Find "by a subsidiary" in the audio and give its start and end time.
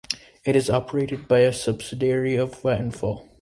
1.27-2.35